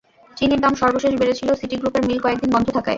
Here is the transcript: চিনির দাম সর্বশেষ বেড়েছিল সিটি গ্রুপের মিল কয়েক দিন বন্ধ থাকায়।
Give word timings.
চিনির 0.37 0.61
দাম 0.61 0.73
সর্বশেষ 0.81 1.13
বেড়েছিল 1.17 1.49
সিটি 1.59 1.75
গ্রুপের 1.77 2.03
মিল 2.07 2.19
কয়েক 2.23 2.37
দিন 2.41 2.49
বন্ধ 2.55 2.67
থাকায়। 2.67 2.89